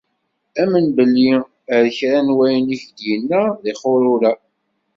Amen 0.61 0.87
belli 0.97 1.31
ar 1.75 1.85
kra 1.97 2.19
n 2.25 2.29
wayen 2.37 2.73
i 2.75 2.77
k-d-yenna 2.81 3.41
d 3.63 3.65
ixeṛṛurra. 3.71 4.31